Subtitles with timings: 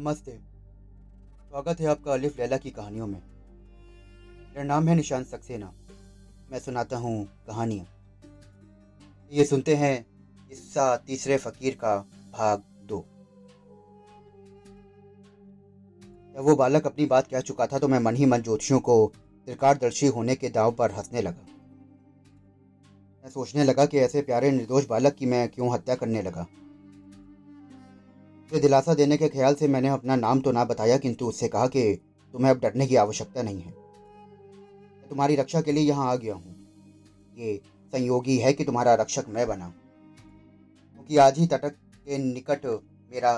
[0.00, 0.30] नमस्ते।
[1.50, 3.22] स्वागत है आपका अलिफ लैला की कहानियों में।
[4.48, 5.72] मेरा नाम है निशान सक्सेना।
[6.52, 7.86] मैं सुनाता हूँ कहानियाँ।
[9.32, 10.06] ये सुनते हैं
[10.48, 11.96] किस्सा तीसरे फकीर का
[12.32, 13.04] भाग दो।
[16.34, 19.12] जब वो बालक अपनी बात कह चुका था तो मैं मन ही मन ज्योतिषियों को
[19.46, 21.46] सरकारदर्शी होने के दाव पर हंसने लगा।
[23.24, 26.46] मैं सोचने लगा कि ऐसे प्यारे निर्दोष बालक की मैं क्यों हत्या करने लगा।
[28.52, 31.66] उसे दिलासा देने के ख्याल से मैंने अपना नाम तो ना बताया, किंतु उससे कहा
[31.66, 31.82] कि
[32.34, 36.34] तुम्हें अब डरने की आवश्यकता नहीं है। मैं तुम्हारी रक्षा के लिए यहाँ आ गया
[36.34, 36.54] हूँ।
[37.36, 37.60] ये
[37.92, 41.76] संयोगी है कि तुम्हारा रक्षक मैं बना क्योंकि आज ही तटक
[42.06, 42.66] के निकट
[43.12, 43.32] मेरा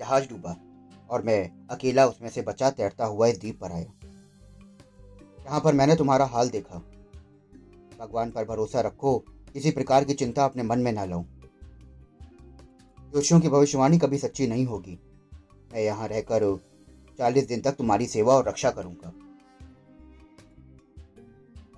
[0.00, 0.56] जहाज़ डूबा
[1.10, 1.38] और मैं
[1.70, 3.92] अकेला उसमें से बचा तैरता हुआ इस द्वीप पर आया।
[5.40, 6.82] यहाँ पर मैंने तुम्हारा हाल देखा।
[8.00, 9.18] भगवान पर भरोसा रखो,
[9.54, 11.24] किसी प्रकार की चिंता अपने मन में ना लो
[13.12, 14.98] जोशियों की भविष्यवाणी कभी सच्ची नहीं होगी।
[15.72, 16.44] मैं यहाँ रहकर
[17.18, 19.12] चालीस दिन तक तुम्हारी सेवा और रक्षा करूँगा।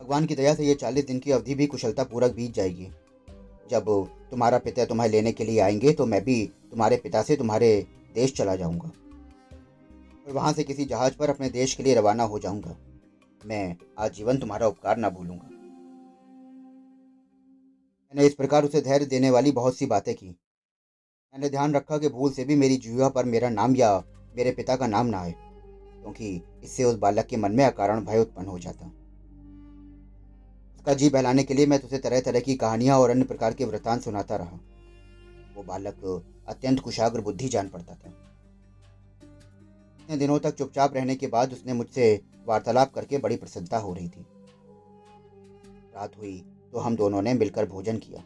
[0.00, 2.88] भगवान की दया से ये चालीस दिन की अवधि भी कुशलता पूर्वक बीत जाएगी।
[3.70, 3.84] जब
[4.30, 7.70] तुम्हारा पिता तुम्हें लेने के लिए आएँगे तो मैं भी तुम्हारे पिता से तुम्हारे
[8.14, 8.88] देश चला जाऊँगा।
[10.26, 12.76] और वहाँ से किसी जहाज़ पर अपने देश के लिए रवाना हो जाऊँगा।
[13.46, 15.48] मैं आजीवन तुम्हारा उपकार ना भूलूँगा।
[18.12, 20.34] मैंने इस प्रकार उसे धैर्य देने वाली बहुत सी बातें की।
[21.34, 23.88] मैंने ध्यान रखा कि भूल से भी मेरी जुआ पर मेरा नाम या
[24.36, 26.30] मेरे पिता का नाम ना आए, क्योंकि
[26.64, 28.86] इससे उस बालक के मन में अकारण भय उत्पन्न हो जाता।
[30.76, 33.64] उसका जी बहलाने के लिए मैं तुझे तरह तरह की कहानियाँ और अन्य प्रकार के
[33.64, 34.58] वृतांत सुनाता रहा।
[35.56, 38.10] वो बालक अत्यंत कुशाग्र बुद्धि जान पड़ता था।
[40.00, 42.10] इतने दिनों तक चुपचाप रहने के बाद उसने मुझसे
[42.46, 44.26] वार्तालाप करके बड़ी प्रसन्नता हो रही थी।
[45.94, 46.36] रात हुई
[46.72, 48.24] तो हम दोनों ने मिलकर भोजन किया।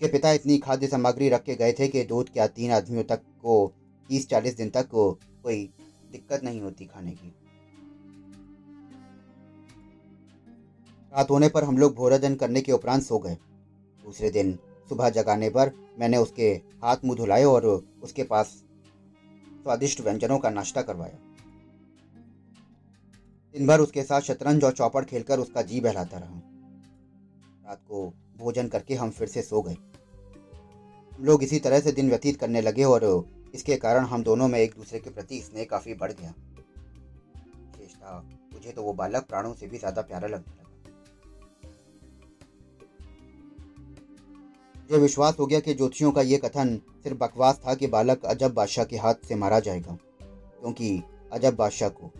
[0.00, 3.72] उसके पिता इतनी खाद्य सामग्री रख गए थे कि दूध क्या तीन आदमियों तक को,
[4.08, 5.12] तीस चालीस दिन तक को
[5.42, 5.70] कोई
[6.12, 7.28] दिक्कत नहीं होती खाने की।
[11.12, 13.34] रात होने पर हम लोग भोजन करने के उपरांत सो गए।
[14.04, 16.48] दूसरे दिन सुबह जगाने पर मैंने उसके
[16.84, 17.66] हाथ मुँह धुलाए और
[18.02, 18.64] उसके पास
[19.62, 21.18] स्वादिष्ट व्यंजनों का नाश्ता करवाया।
[23.52, 26.40] दिन भर उसके साथ शतरंज और चौपड़ खेलकर उसका जी बहलाता रहा।
[27.68, 29.76] रात को भोजन करके हम फिर से सो गए।
[31.20, 33.04] हम लोग इसी तरह से दिन व्यतीत करने लगे और
[33.54, 36.32] इसके कारण हम दोनों में एक दूसरे के प्रति स्नेह काफ़ी बढ़ गया।
[38.54, 40.68] मुझे तो वो बालक प्राणों से भी ज़्यादा प्यारा लगने लगा।
[44.76, 48.54] मुझे विश्वास हो गया कि ज्योतिषियों का ये कथन सिर्फ़ बकवास था कि बालक अजब
[48.54, 49.98] बादशाह के हाथ से मारा जाएगा,
[50.60, 51.02] क्योंकि
[51.32, 52.10] अजब बादशाह को।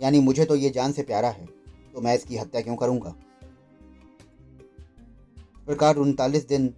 [0.00, 1.46] यानी मुझे तो ये जान से प्यारा है
[1.94, 3.14] तो मैं इसकी हत्या क्यों करूँगा?
[5.66, 6.72] प्रकार उनतालीस दिन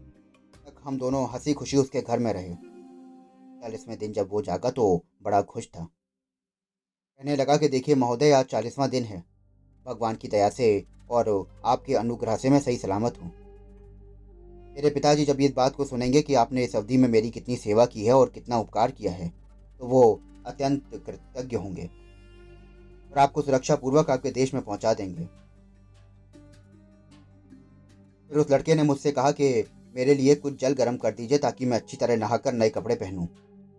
[0.90, 2.54] हम दोनों हँसी खुशी उसके घर में रहे।
[3.60, 8.44] चालीसवें दिन जब वो जागा तो बड़ा खुश था। कहने लगा कि देखिए महोदय, आज
[8.44, 9.22] चालीसवां दिन है।
[9.86, 11.30] भगवान की दया से और
[11.64, 13.30] आपके अनुग्रह से मैं सही सलामत हूँ।
[14.74, 17.86] मेरे पिताजी जब इस बात को सुनेंगे कि आपने इस अवधि में मेरी कितनी सेवा
[17.86, 19.32] की है और कितना उपकार किया है
[19.80, 21.86] तो वो अत्यंत कृतज्ञ होंगे
[23.12, 25.24] और आपको सुरक्षा पूर्वक आपके देश में पहुँचा देंगे।
[28.30, 31.66] फिर उस लड़के ने मुझसे कहा कि मेरे लिए कुछ जल गर्म कर दीजिए ताकि
[31.66, 33.26] मैं अच्छी तरह नहाकर नए कपड़े पहनूं,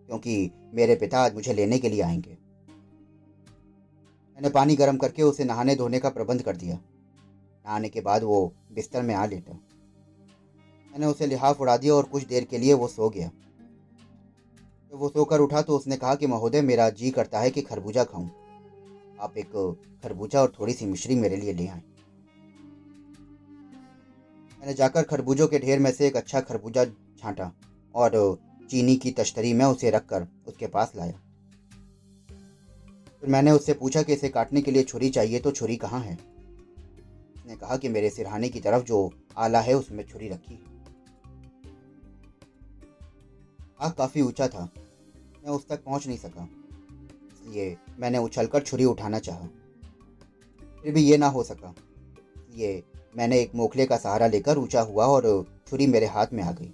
[0.06, 2.38] क्योंकि मेरे पिता आज मुझे लेने के लिए आएँगे।
[4.34, 6.76] मैंने पानी गर्म करके उसे नहाने धोने का प्रबंध कर दिया।
[7.66, 9.52] नहाने के बाद वो बिस्तर में आ लेटा।
[10.92, 13.30] मैंने उसे लिहाफ उड़ा दिया और कुछ देर के लिए वो सो गया।
[14.92, 18.04] जब वो सोकर उठा तो उसने कहा कि, महोदय, मेरा जी करता है कि खरबूजा
[18.04, 18.28] खाऊं।
[19.20, 21.82] आप एक खरबूजा और थोड़ी सी मिश्री मेरे लिए ले आए।
[24.62, 26.84] मैंने जाकर खरबूजों के ढेर में से एक अच्छा खरबूजा
[27.18, 27.52] छांटा
[27.94, 28.38] और
[28.70, 31.12] चीनी की तश्तरी में उसे रखकर उसके पास लाया।
[33.20, 36.14] फिर मैंने उससे पूछा कि इसे काटने के लिए छुरी चाहिए तो छुरी कहाँ है?
[37.36, 40.58] उसने कहा कि मेरे सिरहाने की तरफ़ जो आला है उसमें छुरी रखी।
[43.80, 44.68] आग काफ़ी ऊँचा था।
[45.44, 46.48] मैं उस तक पहुँच नहीं सका।
[47.32, 49.48] इसलिए मैंने उछलकर छुरी उठाना चाहा।
[50.82, 51.74] फिर भी ये ना हो सका।
[52.48, 52.82] इसलिए
[53.16, 56.72] मैंने एक मोखले का सहारा लेकर ऊँचा हुआ और छुरी मेरे हाथ में आ गई।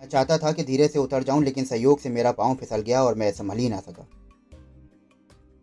[0.00, 3.02] मैं चाहता था कि धीरे से उतर जाऊँ, लेकिन सहयोग से मेरा पाँव फिसल गया
[3.02, 4.06] और मैं संभल ही ना सका।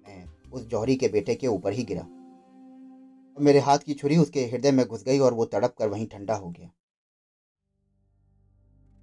[0.07, 4.45] मैं उस जौहरी के बेटे के ऊपर ही गिरा। और मेरे हाथ की छुरी उसके
[4.45, 6.68] हृदय में घुस गई और वो तड़प कर वहीं ठंडा हो गया।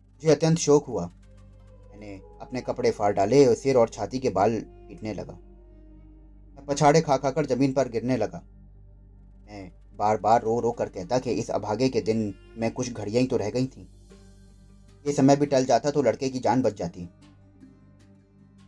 [0.04, 4.60] मुझे अत्यंत शोक हुआ। मैंने अपने कपड़े फाड़ डाले और सिर और छाती के बाल
[4.60, 8.42] पीटने लगा। मैं पछाड़े खा खाकर ज़मीन पर गिरने लगा।
[9.46, 13.20] मैं बार बार रो रो कर कहता कि इस अभागे के दिन में कुछ घड़ियाँ
[13.20, 13.88] ही तो रह गई थी।
[15.04, 17.08] ये समय भी टल जाता तो लड़के की जान बच जाती।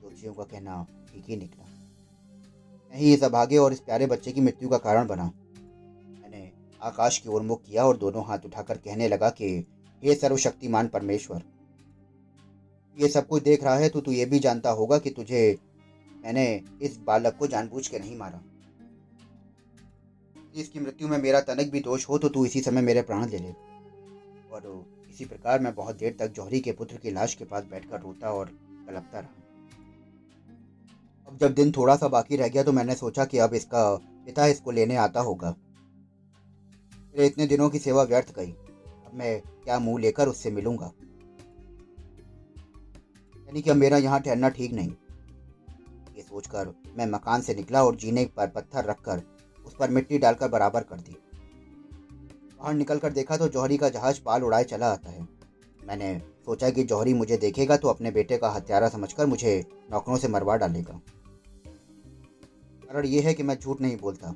[0.03, 1.65] पंछियों का कहना ठीक ही निकला।
[2.93, 6.51] मैं ही इस अभागे और इस प्यारे बच्चे की मृत्यु का कारण बना। मैंने
[6.83, 9.49] आकाश की ओर मुख किया और दोनों हाथ उठाकर कहने लगा कि,
[10.03, 11.43] हे सर्वशक्तिमान परमेश्वर,
[12.97, 15.59] ये सब कुछ देख रहा है तो तू ये भी जानता होगा कि तुझे
[16.25, 16.45] मैंने
[16.83, 18.43] इस बालक को जानबूझ के नहीं मारा।
[20.55, 23.39] इसकी मृत्यु में मेरा तनक भी दोष हो तो तू इसी समय मेरे प्राण ले
[23.39, 23.53] ले।
[24.53, 28.01] और इसी प्रकार मैं बहुत देर तक जौहरी के पुत्र की लाश के पास बैठकर
[28.01, 28.51] रोता और
[28.89, 29.41] कलपता रहा।
[31.29, 33.95] अब जब दिन थोड़ा सा बाकी रह गया तो मैंने सोचा कि अब इसका
[34.27, 35.55] पिता इसको लेने आता होगा।
[37.15, 40.93] मेरे इतने दिनों की सेवा व्यर्थ गई। अब मैं क्या मुँह लेकर उससे मिलूँगा?
[43.37, 44.91] यानी कि अब मेरा यहाँ ठहरना ठीक नहीं।
[46.17, 49.23] ये सोचकर मैं मकान से निकला और जीने पर पत्थर रखकर
[49.67, 51.17] उस पर मिट्टी डालकर बराबर कर दी।
[52.59, 55.29] बाहर निकलकर देखा तो जौहरी का जहाज़ पाल उड़ाए चला आता है।
[55.87, 60.29] मैंने सोचा कि जौहरी मुझे देखेगा तो अपने बेटे का हत्यारा समझकर मुझे नौकरों से
[60.29, 61.01] मरवा डालेगा।
[62.85, 64.35] कारण यह है कि मैं झूठ नहीं बोलता।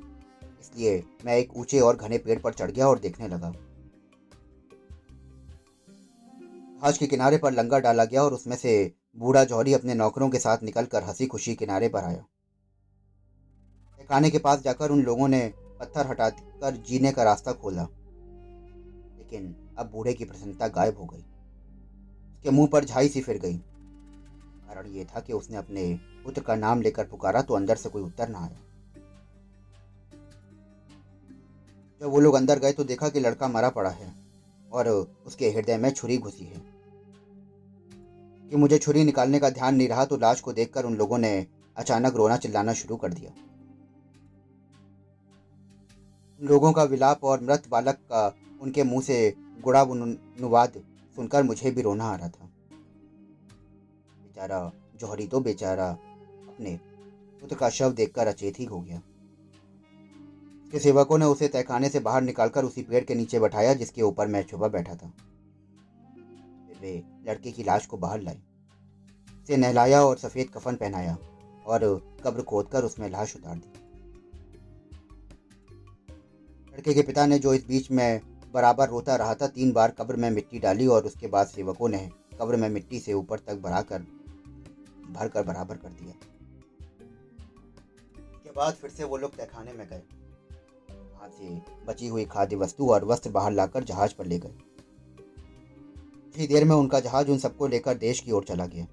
[0.61, 3.51] इसलिए मैं एक ऊँचे और घने पेड़ पर चढ़ गया और देखने लगा।
[6.79, 10.39] जहाज़ के किनारे पर लंगर डाला गया और उसमें से बूढ़ा जौहरी अपने नौकरों के
[10.39, 12.25] साथ निकलकर हँसी खुशी किनारे पर आया।
[14.09, 17.87] खाने के पास जाकर उन लोगों ने पत्थर हटाकर जीने का रास्ता खोला।
[19.17, 21.23] लेकिन अब बूढ़े की प्रसन्नता गायब हो गई।
[22.35, 23.57] उसके मुँह पर झाई सी फिर गई।
[24.67, 28.01] कारण यह था कि उसने अपने पुत्र का नाम लेकर पुकारा तो अंदर से कोई
[28.01, 28.57] उत्तर ना आया।
[32.01, 34.13] जब वो लोग अंदर गए तो देखा कि लड़का मरा पड़ा है
[34.71, 36.61] और उसके हृदय में छुरी घुसी है।
[38.49, 41.47] कि मुझे छुरी निकालने का ध्यान नहीं रहा तो लाश को देखकर उन लोगों ने
[41.77, 43.31] अचानक रोना चिल्लाना शुरू कर दिया।
[46.41, 50.81] लोगों का विलाप और मृत बालक का उनके मुँह से गुड़ा अनुवाद
[51.17, 52.45] सुनकर मुझे भी रोना आ रहा था।
[54.23, 56.79] बेचारा जौहरी तो बेचारा अपने
[57.41, 58.97] पुत्र का शव देखकर अचेत ही हो गया।
[60.65, 64.27] उसके सेवकों ने उसे तहखाने से बाहर निकालकर उसी पेड़ के नीचे बैठाया जिसके ऊपर
[64.27, 65.11] मैं छुपा बैठा था।
[66.67, 68.41] फिर वे लड़के की लाश को बाहर लाए।
[69.43, 71.17] उसे नहलाया और सफ़ेद कफन पहनाया
[71.65, 71.85] और
[72.23, 73.86] कब्र खोदकर उसमें लाश उतार दी।
[76.77, 78.21] लड़के के पिता ने जो इस बीच में
[78.53, 82.09] बराबर रोता रहा था, तीन बार कब्र में मिट्टी डाली और उसके बाद सेवकों ने
[82.39, 83.99] कब्र में मिट्टी से ऊपर तक भराकर,
[85.11, 86.13] भरकर बराबर कर दिया।
[88.43, 90.01] के बाद फिर से वो लोग तहखाने में गए।
[90.91, 94.53] वहाँ से बची हुई खाद्य वस्तु और वस्त्र बाहर लाकर जहाज़ पर ले गए।
[96.37, 98.87] कुछ देर में उनका जहाज़ उन सबको लेकर देश की ओर चला गया।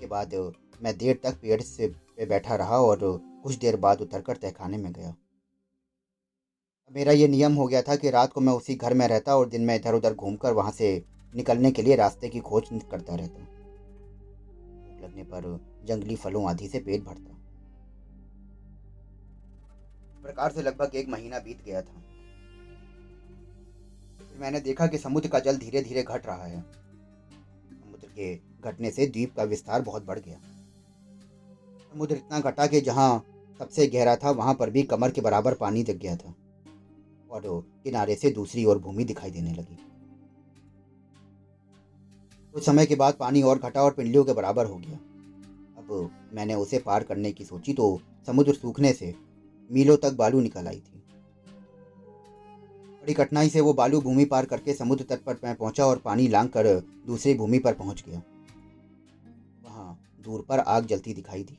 [0.00, 0.34] के बाद
[0.82, 2.98] मैं देर तक पेड़ से पे बैठा रहा और
[3.42, 5.14] कुछ देर बाद उतरकर तहखाने में गया।
[6.94, 9.48] मेरा ये नियम हो गया था कि रात को मैं उसी घर में रहता और
[9.48, 11.04] दिन में इधर उधर घूमकर वहाँ से
[11.34, 16.78] निकलने के लिए रास्ते की खोज करता रहता। भूख लगने पर जंगली फलों आदि से
[16.78, 17.34] पेट भरता।
[20.22, 22.02] प्रकार से लगभग एक महीना बीत गया था।
[24.18, 28.90] फिर मैंने देखा कि समुद्र का जल धीरे धीरे घट रहा है। समुद्र के घटने
[28.90, 30.38] से द्वीप का विस्तार बहुत बढ़ गया।
[31.92, 33.24] समुद्र इतना घटा कि जहाँ
[33.58, 36.34] सबसे गहरा था, वहाँ पर भी कमर के बराबर पानी दिख गया था।
[37.30, 37.42] और
[37.84, 39.78] किनारे से दूसरी ओर भूमि दिखाई देने लगी।
[42.54, 44.98] कुछ समय के बाद पानी और घटा और पिंडलियों के बराबर हो गया।
[45.78, 49.14] अब मैंने उसे पार करने की सोची तो समुद्र सूखने से
[49.70, 51.02] मीलों तक बालू निकल आई थी।
[53.02, 56.28] बड़ी कठिनाई से वो बालू भूमि पार करके समुद्र तट पर मैं पहुँचा और पानी
[56.28, 56.66] लांग कर
[57.06, 58.22] दूसरी भूमि पर पहुँच गया।
[59.64, 61.58] वहाँ दूर पर आग जलती दिखाई दी।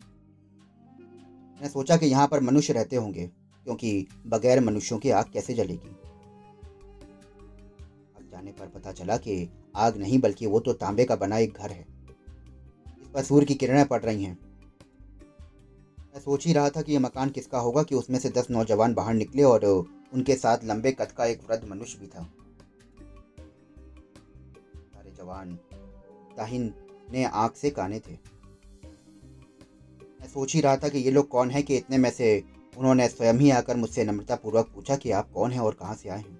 [1.00, 3.30] मैंने सोचा कि यहाँ पर मनुष्य रहते होंगे।
[3.70, 5.90] क्योंकि बगैर मनुष्यों की आग कैसे जलेगी?
[8.18, 11.54] अब जाने पर पता चला कि आग नहीं, बल्कि वो तो तांबे का बना एक
[11.54, 11.86] घर है।
[13.02, 14.40] इस पर सूर्य की किरणें पड़ रही हैं।
[16.00, 18.94] मैं सोच ही रहा था कि यह मकान किसका होगा कि उसमें से दस नौजवान
[18.94, 19.66] बाहर निकले और
[20.14, 22.34] उनके साथ लंबे कद का एक वृद्ध मनुष्य भी था।
[24.76, 25.56] सारे जवान
[26.38, 26.74] ताहिन
[27.12, 28.14] ने आँख से काने थे।
[30.22, 33.08] मैं सोच ही रहा था कि ये लोग कौन है कि इतने में से उन्होंने
[33.08, 36.40] स्वयं ही आकर मुझसे नम्रतापूर्वक पूछा कि आप कौन हैं और कहाँ से आए हैं?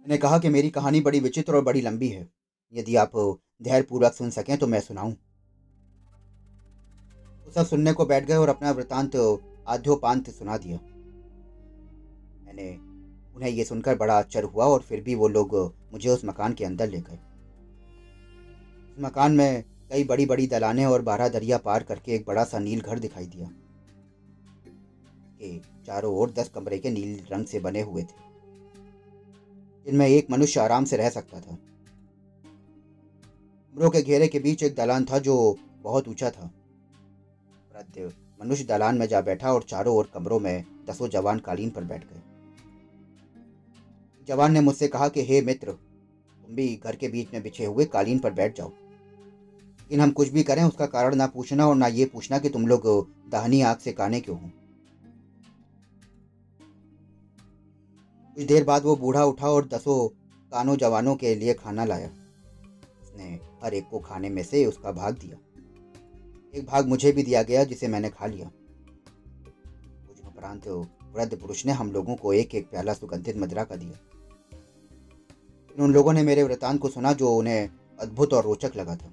[0.00, 2.28] मैंने कहा कि मेरी कहानी बड़ी विचित्र और बड़ी लंबी है।
[2.72, 3.12] यदि आप
[3.62, 5.12] धैर्यपूर्वक सुन सकें तो मैं सुनाऊं।
[7.44, 9.16] वो सब सुनने को बैठ गए और अपना वृतांत
[9.68, 10.78] आध्योपांत सुना दिया।
[12.46, 12.74] मैंने
[13.36, 15.54] उन्हें यह सुनकर बड़ा आश्चर्य हुआ और फिर भी वो लोग
[15.92, 17.18] मुझे उस मकान के अंदर ले गए।
[18.90, 22.58] उस मकान में कई बड़ी बड़ी दलाने और बारह दरिया पार करके एक बड़ा सा
[22.58, 23.50] नील घर दिखाई दिया।
[25.42, 28.26] के चारों ओर दस कमरे के नील रंग से बने हुए थे।
[29.84, 31.58] जिनमें एक मनुष्य आराम से रह सकता था।
[33.74, 36.50] कमरों के घेरे के बीच एक दलान था जो बहुत ऊँचा था।
[38.42, 42.04] मनुष्य दलान में जा बैठा और चारों ओर कमरों में दसों जवान कालीन पर बैठ
[42.04, 42.22] गए।
[44.28, 47.84] जवान ने मुझसे कहा कि, हे मित्र, तुम भी घर के बीच में बिछे हुए
[47.84, 48.72] कालीन पर बैठ जाओ।
[49.86, 52.66] लेकिन हम कुछ भी करें, उसका कारण ना पूछना और ना ये पूछना कि तुम
[52.66, 52.82] लोग
[53.30, 54.50] दाहनी आग से काने क्यों हो।
[58.36, 60.08] कुछ देर बाद वो बूढ़ा उठा और दसों
[60.52, 62.08] कानों जवानों के लिए खाना लाया।
[63.02, 65.36] उसने हर एक को खाने में से उसका भाग दिया।
[66.54, 68.50] एक भाग मुझे भी दिया गया, जिसे मैंने खा लिया।
[70.08, 70.68] कुछ उपरांत
[71.16, 73.98] वृद्ध पुरुष ने हम लोगों को एक एक प्याला सुगंधित मदरा का दिया।
[75.84, 77.68] उन लोगों ने मेरे वृतांत को सुना, जो उन्हें
[78.00, 79.12] अद्भुत और रोचक लगा था।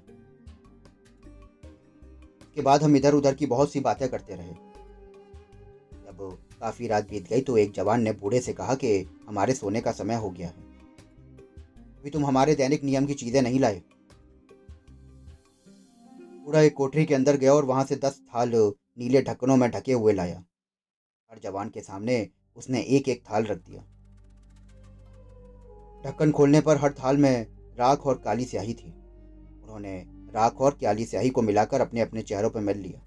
[2.56, 4.52] के बाद हम इधर उधर की बहुत सी बातें करते रहे।
[6.04, 9.80] जब काफ़ी रात बीत गई तो एक जवान ने बूढ़े से कहा कि हमारे सोने
[9.80, 10.62] का समय हो गया है।
[12.00, 13.82] अभी तुम हमारे दैनिक नियम की चीज़ें नहीं लाए।
[16.44, 18.52] बूढ़ा एक कोठरी के अंदर गया और वहाँ से दस थाल
[18.98, 20.44] नीले ढक्कनों में ढके हुए लाया।
[21.30, 23.80] हर जवान के सामने उसने एक एक थाल रख दिया।
[26.04, 27.46] ढक्कन खोलने पर हर थाल में
[27.78, 28.90] राख और काली स्याही थी।
[29.62, 29.98] उन्होंने
[30.34, 33.00] राख और क्याली स्याही को मिलाकर अपने अपने चेहरों पर मिल लिया।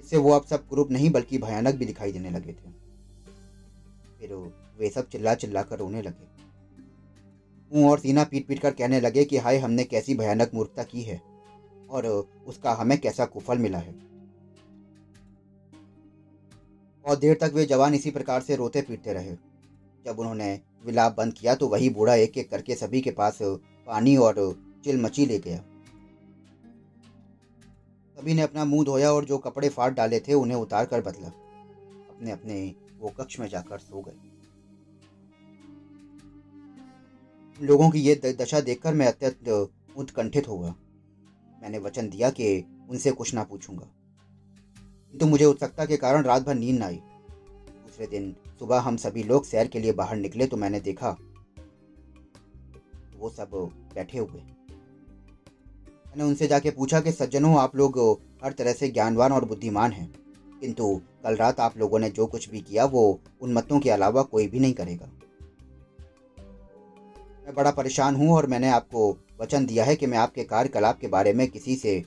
[0.00, 2.70] इससे वो अब सब ग्रुप नहीं, बल्कि भयानक भी दिखाई देने लगे थे।
[4.20, 6.34] फिर वे सब चिल्ला चिल्ला कर रोने लगे।
[7.76, 11.02] मुँह और सीना पीट पीट कर कहने लगे कि, हाय, हमने कैसी भयानक मूर्खता की
[11.02, 11.22] है,
[11.90, 12.06] और
[12.46, 13.94] उसका हमें कैसा कुफल मिला है?
[17.06, 19.36] और देर तक वे जवान इसी प्रकार से रोते पीटते रहे।
[20.06, 23.38] जब उन्होंने विलाप बंद किया तो वही बूढ़ा एक एक करके सभी के पास
[23.86, 25.64] पानी और चिलमची ले गया।
[28.24, 31.28] सभी ने अपना मुँह धोया और जो कपड़े फाड़ डाले थे, उन्हें उतार कर बदला।
[31.28, 32.54] अपने अपने
[32.98, 34.14] वो कक्ष में जाकर सो गए।
[37.60, 39.48] लोगों की ये दशा देखकर मैं अत्यंत
[39.96, 40.70] उत्कंठित हुआ।
[41.62, 42.48] मैंने वचन दिया कि
[42.90, 43.86] उनसे कुछ ना पूछूँगा।
[45.14, 49.22] किंतु मुझे उत्सुकता के कारण रात भर नींद न आई। दूसरे दिन सुबह हम सभी
[49.22, 51.16] लोग सैर के लिए बाहर निकले तो मैंने देखा,
[53.18, 53.50] वो सब
[53.94, 54.42] बैठे हुए।
[56.14, 60.12] मैंने उनसे जाके पूछा कि, सज्जनों, आप लोग हर तरह से ज्ञानवान और बुद्धिमान हैं।
[60.60, 64.22] किंतु कल रात आप लोगों ने जो कुछ भी किया, वो उन मतों के अलावा
[64.22, 65.06] कोई भी नहीं करेगा।
[67.44, 71.08] मैं बड़ा परेशान हूँ और मैंने आपको वचन दिया है कि मैं आपके कार्यकलाप के
[71.08, 72.04] बारे में किसी से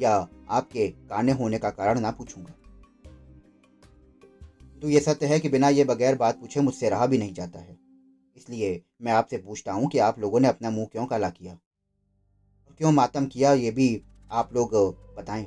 [0.00, 2.54] या आपके काने होने का कारण ना पूछूँगा।
[4.82, 7.58] तो ये सत्य है कि बिना ये बगैर बात पूछे मुझसे रहा भी नहीं जाता
[7.58, 7.78] है।
[8.36, 11.58] इसलिए मैं आपसे पूछता हूँ कि आप लोगों ने अपना मुँह क्यों काला किया?
[12.80, 13.88] क्यों मातम किया ये भी
[14.30, 14.74] आप लोग
[15.18, 15.44] बताएँ?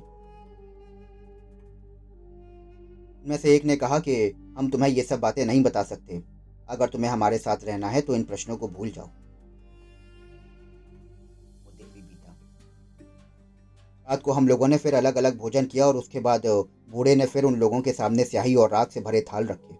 [3.24, 4.16] उनमें से एक ने कहा कि
[4.58, 6.22] हम तुम्हें ये सब बातें नहीं बता सकते।
[6.70, 9.10] अगर तुम्हें हमारे साथ रहना है तो इन प्रश्नों को भूल जाओ।
[14.08, 16.48] रात को हम लोगों ने फिर अलग अलग भोजन किया और उसके बाद
[16.92, 19.76] बूढ़े ने फिर उन लोगों के सामने स्याही और राख से भरे थाल रखे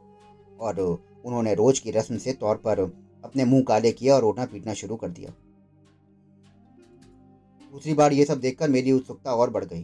[0.60, 0.80] और
[1.26, 2.80] उन्होंने रोज की रस्म से तौर पर
[3.24, 5.34] अपने मुँह काले किया और रोना पीटना शुरू कर दिया।
[7.72, 9.82] दूसरी बार ये सब देखकर मेरी उत्सुकता और बढ़ गई।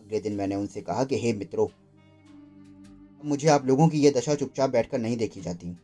[0.00, 4.34] अगले दिन मैंने उनसे कहा कि, हे मित्रों, अब मुझे आप लोगों की यह दशा
[4.34, 5.76] चुपचाप बैठकर नहीं देखी जाती।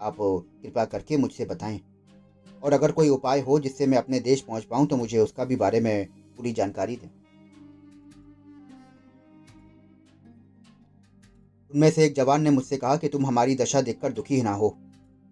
[0.00, 1.80] आप, कृपा करके मुझसे बताएँ।
[2.62, 5.56] और अगर कोई उपाय हो जिससे मैं अपने देश पहुँच पाऊँ तो मुझे उसका भी
[5.56, 7.10] बारे में पूरी जानकारी दें।
[11.70, 14.78] उनमें से एक जवान ने मुझसे कहा कि, तुम हमारी दशा देखकर दुखी ना हो।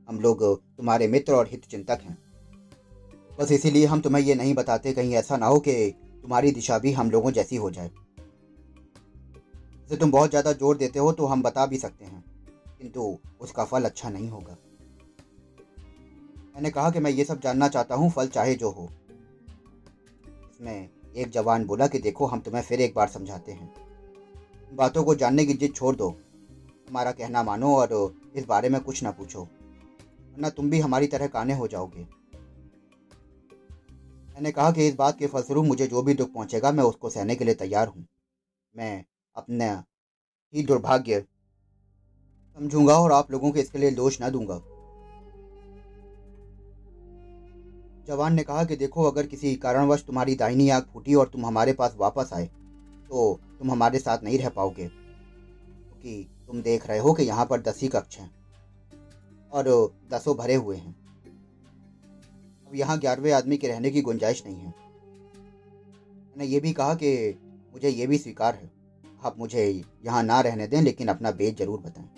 [0.08, 2.23] हम लोग तुम्हारे मित्र और हित चिंतक हैं।
[3.38, 5.72] बस इसीलिए हम तुम्हें ये नहीं बताते, कहीं ऐसा ना हो कि
[6.22, 7.90] तुम्हारी दिशा भी हम लोगों जैसी हो जाए।
[9.86, 12.24] इसे तुम बहुत ज़्यादा ज़ोर देते हो तो हम बता भी सकते हैं,
[12.80, 14.56] किंतु उसका फल अच्छा नहीं होगा।
[16.54, 18.88] मैंने कहा कि मैं ये सब जानना चाहता हूँ, फल चाहे जो हो।
[20.50, 23.72] इसमें एक जवान बोला कि देखो, हम तुम्हें फिर एक बार समझाते हैं।
[24.72, 26.08] बातों को जानने की जिद छोड़ दो।
[26.88, 31.26] हमारा कहना मानो और इस बारे में कुछ ना पूछो, वरना तुम भी हमारी तरह
[31.28, 32.06] काने हो जाओगे।
[34.34, 37.34] मैंने कहा कि इस बात के फलस्वरूप मुझे जो भी दुख पहुंचेगा, मैं उसको सहने
[37.36, 38.06] के लिए तैयार हूँ।
[38.74, 39.04] मैं
[39.36, 39.84] अपना
[40.54, 41.20] ही दुर्भाग्य
[42.58, 44.60] समझूँगा और आप लोगों के इसके लिए दोष ना दूँगा।
[48.08, 51.72] जवान ने कहा कि देखो, अगर किसी कारणवश तुम्हारी दाहिनी आग फूटी और तुम हमारे
[51.72, 56.98] पास वापस आए तो तुम हमारे साथ नहीं रह पाओगे, क्योंकि तो तुम देख रहे
[56.98, 58.30] हो कि यहाँ पर दस ही कक्ष हैं
[59.52, 59.68] और
[60.10, 61.03] दसों भरे हुए हैं।
[62.74, 67.38] यहाँ ग्यारहवें आदमी के रहने की गुंजाइश नहीं है। मैंने ये भी कहा कि
[67.74, 68.70] मुझे ये भी स्वीकार है।
[69.22, 69.64] आप मुझे
[70.04, 72.08] यहाँ ना रहने दें, लेकिन अपना बेच ज़रूर बताएँ।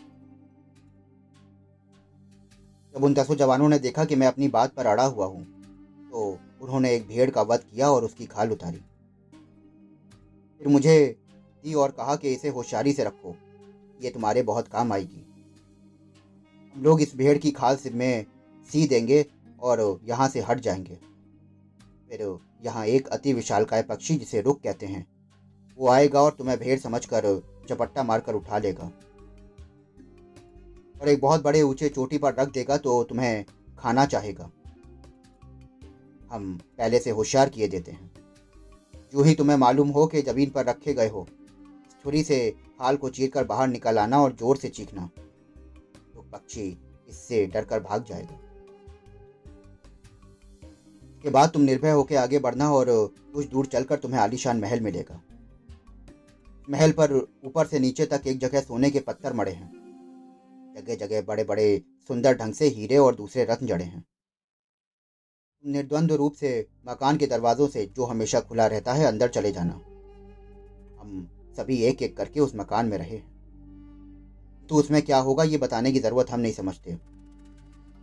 [2.95, 5.45] जब उन दसों जवानों ने देखा कि मैं अपनी बात पर अड़ा हुआ हूँ
[6.11, 8.79] तो उन्होंने एक भेड़ का वध किया और उसकी खाल उतारी।
[10.61, 11.17] फिर मुझे
[11.65, 13.35] दी और कहा कि इसे होशियारी से रखो,
[14.01, 15.25] ये तुम्हारे बहुत काम आएगी।
[16.77, 18.27] हम लोग इस भेड़ की खाल सिर में
[18.69, 19.23] सी देंगे
[19.59, 20.99] और यहाँ से हट जाएँगे।
[22.11, 25.07] फिर यहाँ एक अति विशालकाय पक्षी जिसे रुक कहते हैं,
[25.79, 27.25] वो आएगा और तुम्हें भेड़ समझकर
[27.71, 28.91] झपट्टा मारकर उठा लेगा।
[30.95, 33.45] और एक बहुत बड़े ऊँचे चोटी पर रख देगा तो तुम्हें
[33.79, 34.51] खाना चाहेगा।
[36.31, 38.11] हम पहले से होशियार किए देते हैं।
[39.13, 41.27] जो ही तुम्हें मालूम हो कि ज़मीन पर रखे गए हो,
[42.05, 45.09] छुरी से खाल को चीर कर बाहर निकल आना और ज़ोर से चीखना
[46.15, 46.67] तो पक्षी
[47.09, 48.39] इससे डरकर भाग जाएगा।
[51.27, 52.87] के बाद तुम निर्भय होकर आगे बढ़ना और
[53.35, 55.21] कुछ दूर चलकर तुम्हें आलीशान महल मिलेगा।
[56.69, 57.13] महल पर
[57.45, 61.67] ऊपर से नीचे तक एक जगह सोने के पत्थर मड़े हैं। जगह जगह बड़े बड़े
[62.11, 64.05] सुंदर ढंग से हीरे और दूसरे रत्न जड़े हैं।
[65.65, 66.53] निर्द्वंद रूप से
[66.89, 69.75] मकान के दरवाजों से जो हमेशा खुला रहता है, अंदर चले जाना।
[71.01, 73.19] हम सभी एक एक करके उस मकान में रहे
[74.69, 76.95] तो उसमें क्या होगा, ये बताने की ज़रूरत हम नहीं समझते।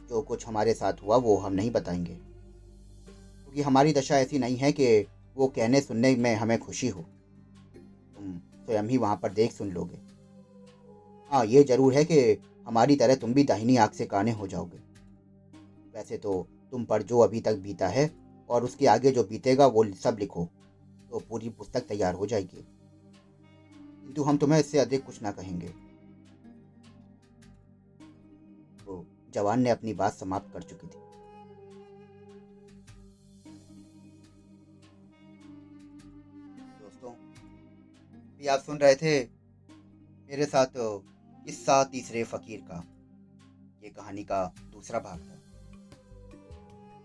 [0.10, 2.33] जो कुछ हमारे साथ हुआ, वो हम नहीं बताएँगे।
[3.54, 4.86] क्योंकि हमारी दशा ऐसी नहीं है कि
[5.36, 7.02] वो कहने सुनने में हमें खुशी हो।
[8.16, 9.98] तुम स्वयं ही वहाँ पर देख सुन लोगे।
[11.32, 12.20] हाँ ये ज़रूर है कि
[12.68, 14.78] हमारी तरह तुम भी दाहिनी आँख से काने हो जाओगे।
[15.94, 18.10] वैसे तो तुम पर जो अभी तक बीता है
[18.50, 20.48] और उसके आगे जो बीतेगा वो सब लिखो
[21.10, 22.66] तो पूरी पुस्तक तैयार हो जाएगी।
[24.04, 25.68] किंतु हम तुम्हें इससे अधिक कुछ ना कहेंगे।
[28.86, 31.03] तो जवान ने अपनी बात समाप्त कर चुकी थी।
[38.44, 39.12] भी आप सुन रहे थे
[40.30, 42.80] मेरे साथ किस्सा तीसरे फकीर का
[43.84, 44.40] ये कहानी का
[44.72, 45.36] दूसरा भाग था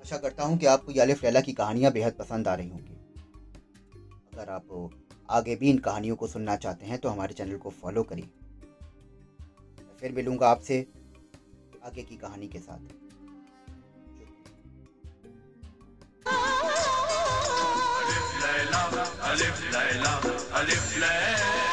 [0.00, 2.96] आशा करता हूँ कि आपको यालिफ लैला की कहानियाँ बेहद पसंद आ रही होंगी।
[4.34, 4.90] अगर आप
[5.30, 8.28] आगे भी इन कहानियों को सुनना चाहते हैं तो हमारे चैनल को फॉलो करिए।
[10.00, 10.86] फिर मिलूँगा आपसे
[11.84, 12.96] आगे की कहानी के साथ।
[19.28, 21.67] Alif Layla, Alif Lam.